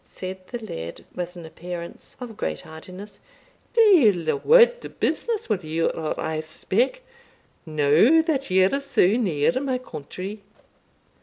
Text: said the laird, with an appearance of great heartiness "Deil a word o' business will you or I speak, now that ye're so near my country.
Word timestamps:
said 0.15 0.39
the 0.47 0.57
laird, 0.57 1.05
with 1.13 1.35
an 1.35 1.45
appearance 1.45 2.15
of 2.19 2.35
great 2.35 2.61
heartiness 2.61 3.19
"Deil 3.73 4.27
a 4.29 4.35
word 4.35 4.83
o' 4.83 4.89
business 4.89 5.47
will 5.47 5.63
you 5.63 5.89
or 5.89 6.19
I 6.19 6.39
speak, 6.39 7.03
now 7.67 8.23
that 8.23 8.49
ye're 8.49 8.81
so 8.81 9.05
near 9.15 9.51
my 9.61 9.77
country. 9.77 10.41